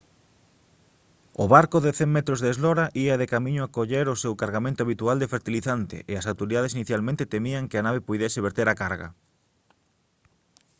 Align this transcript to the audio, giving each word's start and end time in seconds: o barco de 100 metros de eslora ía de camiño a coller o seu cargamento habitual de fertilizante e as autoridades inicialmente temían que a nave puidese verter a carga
o 1.43 1.45
barco 1.55 1.77
de 1.85 1.91
100 1.99 2.09
metros 2.17 2.39
de 2.41 2.49
eslora 2.53 2.85
ía 3.03 3.15
de 3.21 3.31
camiño 3.33 3.61
a 3.63 3.71
coller 3.75 4.05
o 4.13 4.19
seu 4.23 4.33
cargamento 4.41 4.79
habitual 4.83 5.17
de 5.19 5.31
fertilizante 5.35 5.97
e 6.11 6.13
as 6.15 6.27
autoridades 6.31 6.75
inicialmente 6.77 7.31
temían 7.33 7.67
que 7.69 7.77
a 7.77 7.85
nave 7.87 8.05
puidese 8.07 8.39
verter 8.47 8.67
a 8.69 8.79
carga 8.83 9.07